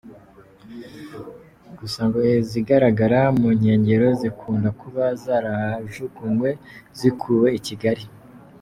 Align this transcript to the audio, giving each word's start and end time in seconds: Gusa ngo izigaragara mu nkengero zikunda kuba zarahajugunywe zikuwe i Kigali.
Gusa 1.79 2.01
ngo 2.07 2.17
izigaragara 2.41 3.19
mu 3.39 3.47
nkengero 3.57 4.07
zikunda 4.21 4.69
kuba 4.81 5.03
zarahajugunywe 5.23 6.49
zikuwe 6.99 7.49
i 7.59 7.61
Kigali. 7.67 8.05